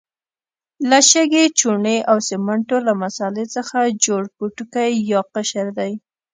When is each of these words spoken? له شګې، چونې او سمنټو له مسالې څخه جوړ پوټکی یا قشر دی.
له 0.89 0.99
شګې، 1.11 1.45
چونې 1.59 1.95
او 2.09 2.17
سمنټو 2.29 2.77
له 2.87 2.93
مسالې 3.03 3.45
څخه 3.55 3.77
جوړ 4.03 4.23
پوټکی 4.35 4.91
یا 5.11 5.21
قشر 5.33 5.67
دی. 5.77 5.91